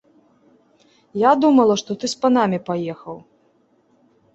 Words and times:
Я 1.29 1.35
думала, 1.43 1.73
што 1.85 1.91
ты 2.03 2.13
з 2.17 2.21
панамі 2.25 2.59
паехаў. 2.71 3.17